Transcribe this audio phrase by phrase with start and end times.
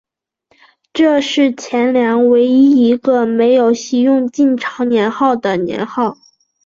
[0.93, 6.17] 这是前凉唯一一个没有袭用晋朝年号的年号。